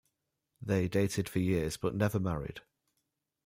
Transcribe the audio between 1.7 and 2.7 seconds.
but never married.